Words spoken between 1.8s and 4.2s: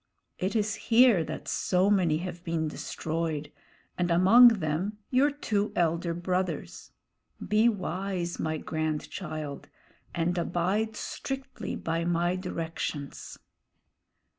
many have been destroyed, and